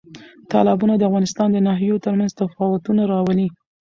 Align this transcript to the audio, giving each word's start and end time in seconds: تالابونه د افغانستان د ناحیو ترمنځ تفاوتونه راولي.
تالابونه 0.51 0.93
د 0.97 1.01
افغانستان 1.09 1.47
د 1.51 1.57
ناحیو 1.67 2.01
ترمنځ 2.05 2.31
تفاوتونه 2.41 3.01
راولي. 3.11 3.47